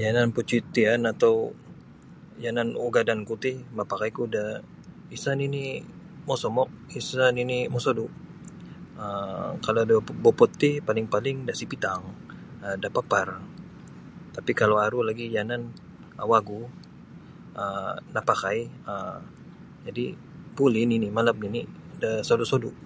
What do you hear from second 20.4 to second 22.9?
buli nini malap nini' da sodu-sodu'.